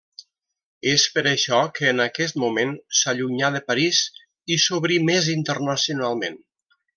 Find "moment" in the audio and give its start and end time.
2.43-2.73